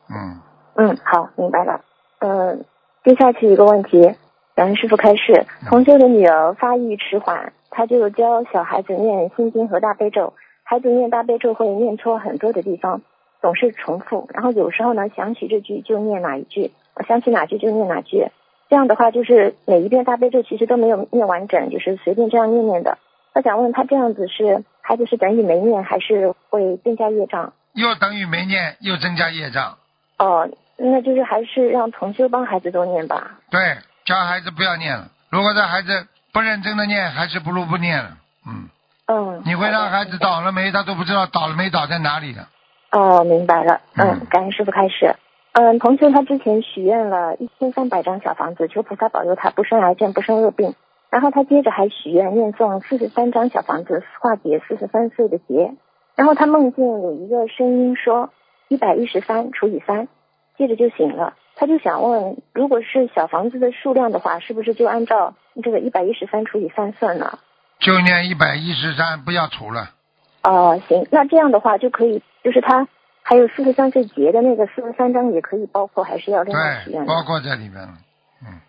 [0.09, 0.41] 嗯，
[0.75, 1.81] 嗯，好，明白了。
[2.19, 2.65] 嗯，
[3.05, 4.15] 接下去一个问题，
[4.55, 5.47] 感恩师傅开示。
[5.69, 10.33] 同修的女儿发育迟缓，他就教小孩子念心经和大悲咒。
[10.63, 13.03] 孩子念大悲咒会念错很多的地方，
[13.41, 16.73] 总是重复，然后有时候呢想起这句就念哪一句，
[17.07, 18.27] 想起哪句就念哪句。
[18.69, 22.99] 这样的话，就是每一遍大悲咒其实都没有念完整，就是随便这样念念的。
[23.35, 27.53] 我想问他这样子是孩子是等于没念，还是会增加业障？
[27.75, 29.77] 又等于没念，又增加业障。
[30.19, 33.39] 哦，那就是还是让同修帮孩子多念吧。
[33.51, 33.61] 对，
[34.05, 35.09] 教孩子不要念了。
[35.31, 38.17] 如果这孩子不认真的念，还是不如不念了。
[38.47, 38.69] 嗯，
[39.07, 42.47] 嗯，你会让孩子倒了霉，他都不知道倒了霉倒在哪里的。
[42.93, 43.81] 哦，明白了。
[43.97, 45.15] 嗯嗯，感恩师傅开始。
[45.59, 50.75] 嗯，同学他之前许愿了一千三百张小房子，求菩萨保佑他不生癌症、不生恶病。
[51.09, 55.73] 然后他接着还许愿念诵四十三张小房子，化解四十三岁的劫。
[56.15, 58.29] 然后他梦见有一个声音说
[58.69, 60.09] 一百一十三除以三，
[60.59, 61.33] 接着就醒了。
[61.55, 67.39] 他就想问，如果是小房子的数量的话，是不是就按照这个一百一十三除以三算呢？
[67.79, 69.89] 就念一百一十三，不要除了。
[70.43, 72.87] 哦，行，那这样的话就可以，就是他
[73.29, 77.13] 还有四十三岁结的那个四十三章也可以包括，还是要另外许对，愿的？
[77.13, 77.99] 包括在里面了。
[78.41, 78.61] 嗯，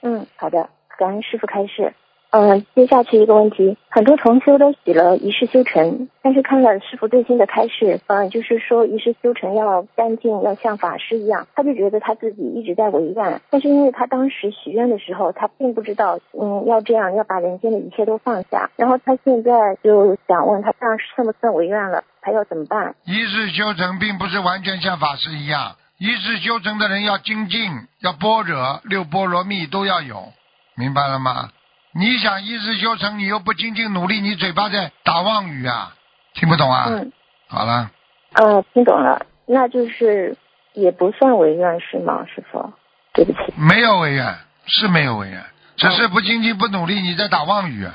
[0.00, 1.92] 嗯，好的，感恩师傅开示。
[2.30, 22.04] 嗯，接下去一个问题，很多同修都许了一世修成，但是看了师傅最新的开示，嗯，就是说一世修成要干净，要像法师一样，他就觉得他自己一直在违愿，但是因为他当时许愿的时候，他并不知道，嗯，要这样，要把人间的一切都放下，然后他现在就想问他这样算不算违愿了？
[22.20, 22.96] 他要怎么办？
[23.04, 30.32] 一世修成并不是完全像法师一样，一世修成的人要精进，要般若，六波罗蜜都要有，
[30.74, 31.50] 明白了吗？
[31.98, 35.94] 你想一世修成，你又不精进努力，你嘴巴在打妄语啊，
[36.34, 36.84] 听不懂啊？
[36.90, 37.10] 嗯，
[37.48, 37.90] 好了，
[38.34, 40.36] 呃，听懂了，那就是
[40.74, 42.70] 也不算违愿是吗，师傅？
[43.14, 43.38] 对不起。
[43.56, 45.42] 没有违愿，是没有违愿，
[45.76, 47.88] 只是不精进不努力，你在打妄语。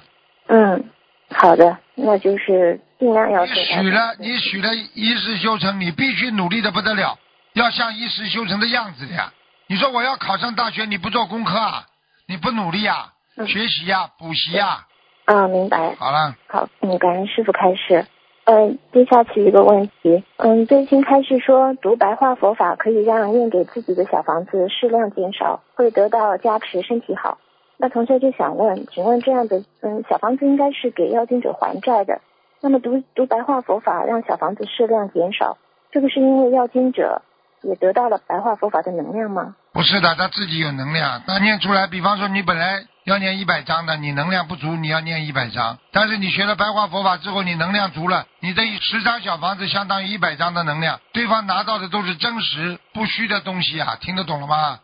[0.47, 0.83] 嗯，
[1.29, 7.19] 好的，那就是尽量要你许了，你许了一世修成，你必须努力的不得了，
[7.53, 9.31] 要像一世修成的样子的呀。
[9.67, 11.85] 你说我要考上大学，你不做功课啊，
[12.25, 14.85] 你不努力啊，嗯学习呀、补习呀、
[15.25, 15.95] 啊，明白。
[15.95, 18.05] 好了，好，嗯，感恩师傅开示。
[18.43, 27.37] 嗯，接下去一个问题，嗯，最近开示说读白话佛法可以让念给自己的小房子适量减少，会得到加持，身体好。
[27.77, 32.19] 那同学就想问，请问这样的嗯小房子应该是给要经者还债的，
[32.61, 35.57] 那么读读白话佛法让小房子适量减少，
[35.91, 37.21] 这个是因为要经者
[37.61, 39.55] 也得到了白话佛法的能量吗？
[39.71, 41.87] 不是的，他自己有能量，他念出来。
[41.87, 45.77] 比方说，你本来要念一百章的，你能量不足，你要念一百章。
[45.91, 54.79] 但是你学了白话佛法之后，你能量足了，你这十张小房子相当于一百张的能量，对方拿到的都是真实不虚的东西啊，听得懂了吗？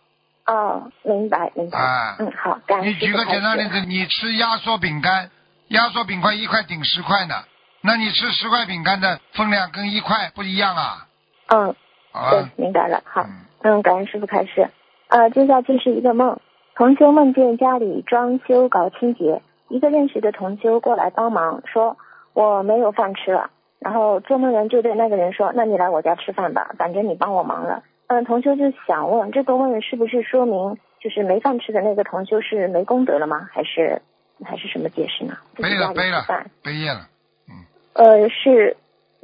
[0.48, 1.78] 哦，明白明白。
[1.78, 3.26] 啊嗯，好，感谢你举个。
[3.26, 5.30] 简单例子，你吃压缩饼干，
[5.68, 7.36] 压缩饼干一块顶十块呢，
[7.82, 11.06] 那你吃十块饼干的分量跟一块不一样啊，
[11.48, 11.76] 嗯，对
[12.14, 13.04] 好了，，明白了。
[13.06, 14.70] 好，嗯嗯，感恩师傅开始。
[15.10, 16.40] 呃，接下来就是一个梦，
[16.78, 21.98] 同修梦见家里装修搞清洁，一个认识的同修过来帮忙，说
[22.34, 23.50] 我没有饭吃了。
[23.80, 33.50] 然后做梦人就对那个人说：“那你来我家吃饭吧，反正你帮我忙了。”嗯，同修就想问，这个问是不是说明就是没饭吃的那个同修是没功德了吗？
[33.52, 34.00] 还是
[34.46, 35.36] 还是什么解释呢？
[35.56, 36.24] 背了背了
[36.62, 37.08] 背业了，
[37.50, 38.78] 嗯呃，是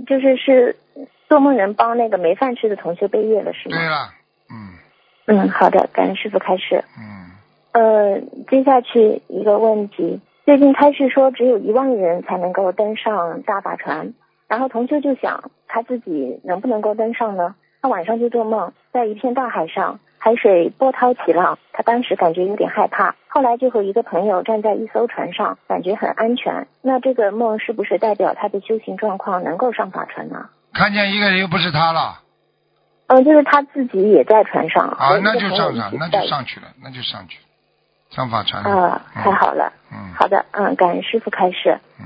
[0.07, 0.75] 就是是
[1.29, 3.77] 做梦人帮那个没饭吃的同修背业了是吗？
[3.77, 4.09] 对了，
[4.49, 4.73] 嗯
[5.27, 6.83] 嗯，好的，感恩师傅开示。
[6.97, 7.31] 嗯，
[7.73, 14.13] 呃，接下去一个问题，最近开始说只有一万人才能够登上大法船，
[14.47, 17.55] 然后同修就想他自己能不能够登上呢？
[17.81, 26.67] 他晚上就做梦，在一片大海上，海水波涛起浪，他当时感觉有点害怕，后来就和一个朋友站在一艘船上，感觉很安全。
[26.81, 30.49] 那这个梦是不是代表他的修行状况能够上法船呢？
[30.73, 32.19] 看见一个人又不是他了
[33.07, 37.43] 嗯，就是他自己也在船上，啊那就上上，那就上去了，那就上去了，
[38.15, 39.73] 上法船了，啊，太好了。
[39.91, 41.79] 嗯好的，嗯，感恩师傅开示。
[41.99, 42.05] 嗯，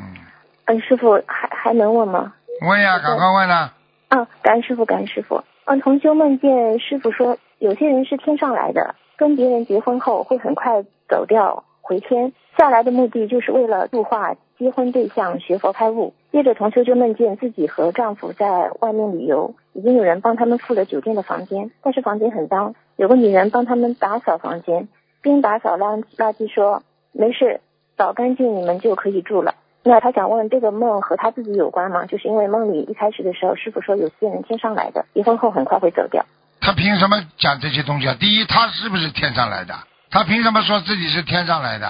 [0.65, 2.33] 嗯，师傅还还能问吗？
[2.65, 3.73] 问呀，赶快问啊，
[4.09, 5.43] 嗯，感恩师傅，感恩师傅。
[5.65, 16.13] 嗯，同修梦见师傅说，有些人是天上来的，跟别人结婚后会很快走掉回天，下来的目的就是为了度化结婚对象学佛开悟。
[16.31, 24.87] 接着同修就梦见自己和丈夫在外面旅游，已经有人帮他们付了酒店的房间，但是房间很脏，有个女人帮他们打扫房间，
[25.21, 27.61] 边打扫垃垃圾说没事，
[27.97, 29.55] 扫干净你们就可以住了。
[29.83, 32.05] 那他想问这个梦和他自己有关吗？
[32.05, 36.25] 就是因为梦里一开始的时候，师傅说有些人天上来的，离婚后很快会走掉。
[36.59, 38.15] 他凭什么讲这些东西啊？
[38.19, 39.73] 第一，他是不是天上来的？
[40.09, 41.87] 他凭什么说自己是天上来的？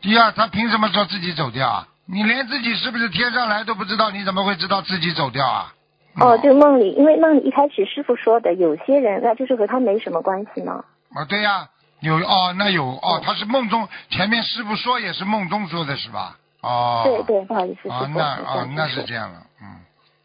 [0.00, 1.88] 第二，他凭什么说自己走掉啊？
[2.06, 5.72] 你连自己是不是天上来都不知道，你怎么会知道自己走掉啊？
[6.20, 10.84] 哦，就梦里，因为梦里一开始师傅说的，有些人那就是和他没什么关系嘛。
[11.14, 11.68] 啊，对呀、
[12.00, 16.36] 有哦，那有哦，他是梦中前面师傅说也是梦中说的是吧？
[16.62, 19.80] 哦，对对，不好意思，师啊，傅，那哦那是这样了，嗯，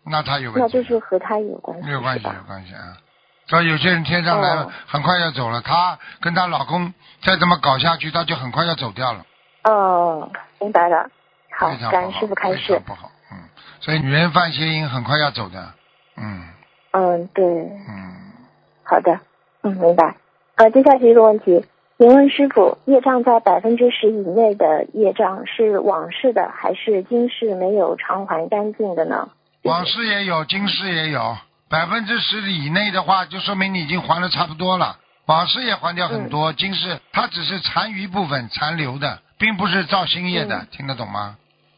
[0.05, 2.97] 那他有问题，那就是和他有关系，没有关系，有关系啊。
[3.47, 4.71] 所以有些人天上来了，哦。
[4.87, 9.25] 很快要走了，她跟她老公再这么搞下去，她就很快要走掉了，
[9.63, 11.09] 哦，明白了。
[11.57, 12.83] 好感恩师傅开非示常。
[12.83, 13.37] 不好，嗯，
[13.79, 15.73] 所以女人犯邪淫很快要走的，
[16.17, 16.49] 嗯。
[16.91, 18.15] 嗯，对，嗯，
[18.83, 19.19] 好的，
[19.63, 20.15] 嗯，明白。
[20.55, 21.65] 呃，接下去一个问题，
[21.97, 29.29] 请问师傅，业障在百分之十以内的业障是往事的，还是今世没有偿还干净的呢？
[29.63, 31.35] 往事也有，今世也有，
[31.69, 34.97] 百分之十以内的话，就说明你已经还的差不多了。
[35.25, 41.35] 往事也还掉很多，今世它只是残余部分残留的，并不是造新业的，嗯听得懂吗？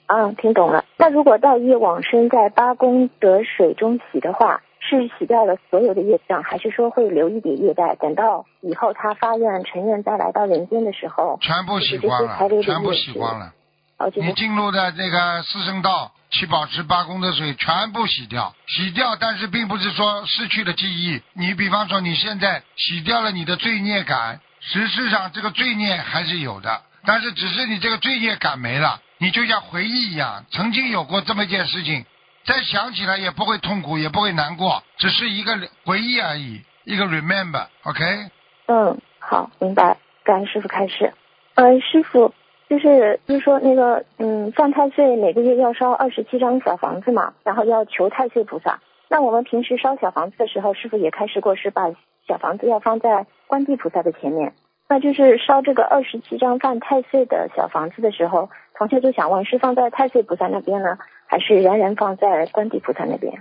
[0.07, 0.85] 嗯，听懂了。
[0.97, 13.53] 那如果道业往生在八功德水中洗的话，是洗掉了所有的业障，还是说会留一点业债，等到以后他发愿成愿再来到人间的时候，全部洗光了，全部洗光了。
[13.97, 21.19] 哦，就是你进入的那个四圣道去保持八功德水，全部洗掉，洗掉，但是并不是说失去了记忆。
[21.33, 32.05] 你比方说你现在洗掉了你的罪孽感，实质上这个罪孽还是有的，但是只是你这个罪孽感没了，你就像回忆一样，曾经有过这么一件事情，
[32.47, 35.51] 再想起来也不会痛苦，也不会难过，只是一个
[35.85, 38.31] 回忆而已，一个 remember，OK？、
[38.67, 39.97] 嗯，好，明白。
[40.23, 41.13] 感恩师傅开始。
[41.55, 42.33] 呃，师傅
[42.69, 48.79] 就是就是说那个嗯，犯太岁每个月要烧二十七张小房子嘛，然后要求太岁菩萨。
[49.09, 51.91] 那我们平时烧小房子的时候，师傅也开示过，是把
[52.27, 54.53] 小房子要放在观地菩萨的前面。
[54.89, 63.33] 那就是烧这个二十七张犯太岁的小房子的时候，同学就想问，是放在太岁菩萨那边呢，还是仍然放在观地菩萨那边？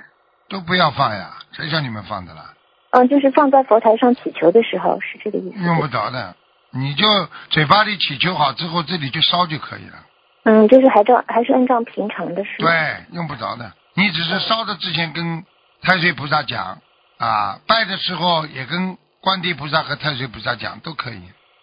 [0.49, 2.55] 都不要放呀，谁叫你们放的啦？
[2.91, 5.59] 嗯，就是放在佛台上祈求的时候，是这个意思。
[5.65, 6.37] 用不着的，
[6.71, 7.07] 你就
[7.51, 10.05] 嘴巴里祈求好之后，这里就烧就可以了。
[10.45, 12.59] 嗯，就是还照还是按照平常的是？
[12.59, 12.71] 对，
[13.13, 13.73] 用不着的。
[13.95, 15.45] 你只是烧的之前跟
[15.83, 16.79] 太岁菩萨讲
[17.19, 21.23] 啊，拜的时候也跟观地菩萨和太岁菩萨讲都可以。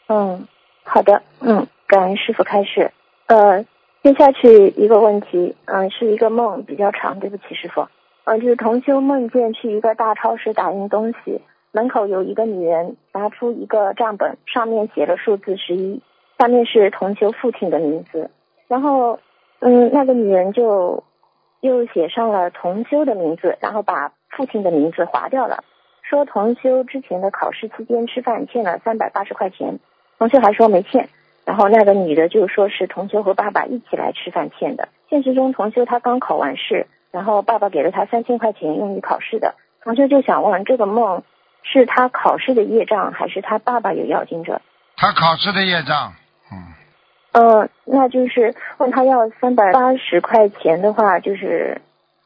[0.10, 0.46] 嗯，
[0.84, 2.92] 好的，嗯，感恩师傅开始。
[3.28, 3.64] 呃，
[4.04, 7.88] 接下去一个问题，嗯、是一个梦，比较长，对不起师傅。
[8.26, 16.02] 嗯、就是同修梦见去一个大超市打印东西，门口有一个女人拿出一个账本，上面写了数字十一，
[16.38, 18.30] 下面是同修父亲的名字，
[18.68, 19.20] 然后，
[19.60, 21.06] 嗯，那个女人就
[21.62, 25.64] 又写上了同修的名字，然后把父亲的名字划掉了。
[26.02, 29.80] 说同修之前的考试期间吃饭欠了三百八十块钱，
[30.20, 31.08] 同修还说没欠，
[31.46, 34.90] 然后那个女的就说是同修和爸爸一起来吃饭欠的。
[35.10, 39.56] 现实中同修他刚考完试，然后爸爸给了他三千块钱用于考试的。
[39.84, 41.24] 同修就想问，这个梦
[41.62, 44.62] 是他考试的业障，还是他爸爸有要经者？
[44.96, 46.14] 他考试的业障，
[46.52, 46.74] 嗯，
[47.34, 51.82] 嗯，那就是问他要三百八十块钱的话，就是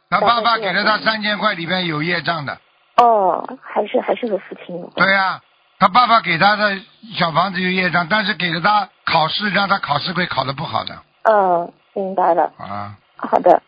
[0.10, 2.60] 他爸爸给了他三千块，里边有业障的。
[2.98, 5.06] 哦，还是还是和父亲有关。
[5.06, 5.42] 对呀、
[5.80, 6.76] 他爸爸给他的
[7.16, 12.52] 小房子有业障，但是给了他考试，让他考试会考的不好的嗯，明白了。
[12.58, 12.98] 啊。
[13.16, 13.62] 好的，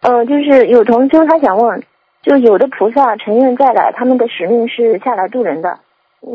[0.00, 1.84] 嗯，就是有同修他想问，
[2.22, 5.78] 就有的菩萨成愿再来，他们的使命是下来渡人的，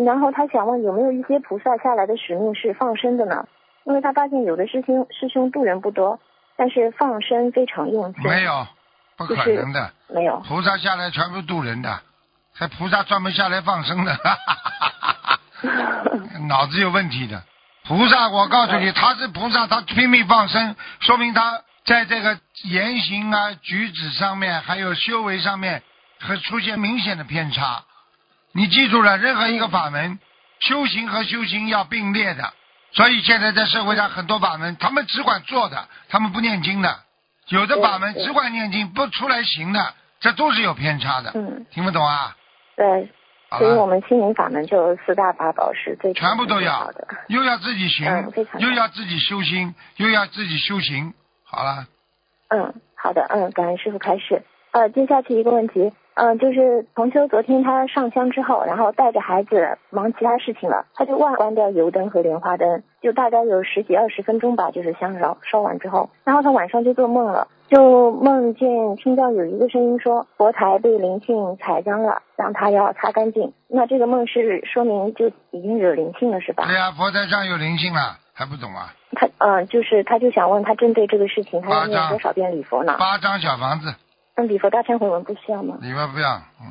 [0.06, 3.46] 然后他想问有没有一些菩萨下来的使命是放生的呢？
[3.86, 6.20] 因为他发现有的师兄师兄渡人不多，
[6.58, 8.24] 但是放生非常用心。
[8.24, 8.68] 没有，
[9.18, 9.92] 不可能的。
[10.08, 10.44] 没有。
[10.48, 12.00] 菩萨下来全部渡人的，
[12.54, 14.13] 还菩萨专门下来放生的，
[16.48, 17.43] 脑子有问题的。
[17.86, 25.82] 菩萨，我告诉你， 他是菩萨，他拼命放生，说明他在这个言行啊、举止上面，还有修为上面，
[26.20, 27.84] 和出现明显的偏差。
[28.54, 30.20] 你记住了，任何一个法门，
[30.60, 32.54] 修行和修行要并列的。
[32.93, 36.89] 所以现在在社会上很多法门，他们只管做的，他们不念经的；
[37.50, 41.32] 有的法门只管念经，不出来行的，这都是有偏差的。
[41.36, 42.36] 嗯，听不懂啊？
[42.76, 43.17] 对，好
[43.50, 47.08] 所以我，们心灵法门就四大法宝是最全部都要的。
[47.28, 48.06] 又要自己行
[48.60, 51.14] 又要自己修心，又要自己修行。
[51.44, 51.88] 好了，
[52.50, 54.44] 嗯，好的，嗯，感恩师傅开始。
[54.72, 73.54] 呃，接下去一个问题，嗯、就是同修昨天他上香之后，然后带着孩子忙其他事情了，他就忘关掉油灯和莲花灯，就大概有十几二十分钟吧，就是香烧烧完之后，然后他晚上就做梦了，就梦见听到有一个声音说佛台被灵性踩脏了，让他要擦干净。
[73.68, 76.66] 那这个梦是说明就已经有灵性了是吧？
[76.66, 78.94] 对呀、佛台上有灵性了，还不懂啊？
[79.14, 82.96] 他嗯、就是他就想问他针对这个事情，他要念多少遍礼佛呢？
[82.98, 83.94] 八张小房子，
[84.36, 85.78] 嗯，礼佛大忏悔文不需要吗？
[85.82, 86.68] 礼佛不要，嗯，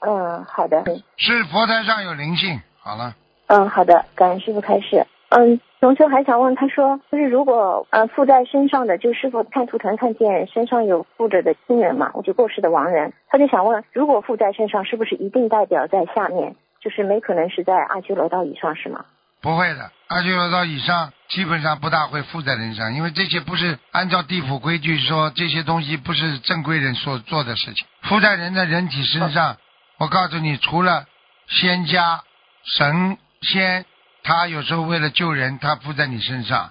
[0.00, 0.82] 嗯，好的。
[0.86, 2.60] 嗯是佛台上有灵性。
[2.80, 3.14] 好了，
[3.48, 5.06] 嗯，好的，感恩师傅开始。
[5.30, 19.04] 嗯，同学还想问，他说，就是如果呃附在身上的，就是否看图腾看见身上有附着的亲人嘛，我就过世的亡人，他就想问，如果附在身上，是不是一定代表在下面，就是没可能是在阿修罗道以上，是吗？
[19.42, 27.86] 不会的，阿修罗道以上基本上不大会附在人上，因为这些不是按照地府规矩说，这些东西不是正规人所做的事情。
[28.02, 29.56] 附在人的人体身上，
[29.98, 31.04] 我告诉你，除了
[31.46, 32.22] 仙家、
[32.64, 33.84] 神仙，
[34.28, 36.70] 他有时候为了救人，他附在你身上，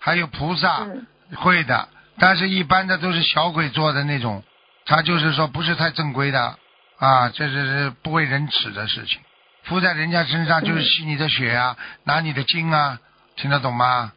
[0.00, 1.88] 还有菩萨、嗯会的，
[2.18, 4.42] 但是一般的都是小鬼做的那种，
[4.86, 6.56] 他就是说不是太正规的
[6.98, 9.20] 啊，这是不为人耻的事情。
[9.64, 12.98] 敷在人家身上就是吸你的血啊，拿你的精啊，
[13.36, 14.12] 听得懂吗？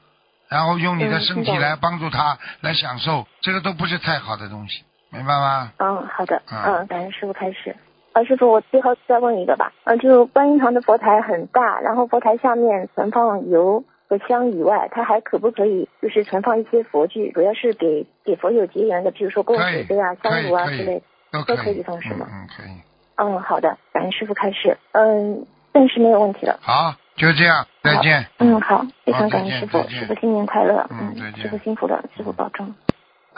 [0.48, 5.74] 然后用你的身体来帮助他来享受，这个都不是太好的东西，明白吗？
[5.80, 7.76] 嗯，好的，嗯嗯，感恩师傅开始。
[8.14, 9.72] 呃，师傅，我最后再问一个吧。
[9.84, 21.02] 呃，就观音堂的佛台很大，然后佛台下面存放油和香以外，它还可不可以就是存放一些佛具，主要是给给佛友结缘的，比如说供水杯啊、香炉啊之类的。
[21.32, 22.72] 都都可以以放是吗嗯嗯，可以。
[23.18, 24.78] 嗯，好的，感恩师傅开示。
[24.94, 26.58] 嗯，暂时没有问题了。
[26.62, 28.26] 好，就这样，再见。
[28.40, 30.90] 嗯，好，非常感再见恩师傅师傅新年快乐。
[30.90, 32.74] 嗯师傅辛苦了，师傅保重。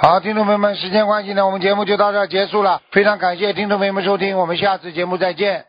[0.03, 2.81] 好，听众朋友们，时间关系呢，我们节目就到这结束了。
[2.89, 5.65] 非常感谢听众朋友们收听，我们下次节目再见。